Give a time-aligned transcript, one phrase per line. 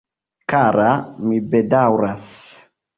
[0.53, 0.87] Kara,
[1.27, 2.31] mi bedaŭras...